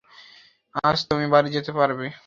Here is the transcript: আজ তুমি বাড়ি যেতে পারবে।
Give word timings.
আজ 0.83 0.97
তুমি 1.09 1.25
বাড়ি 1.33 1.49
যেতে 1.55 1.71
পারবে। 1.79 2.05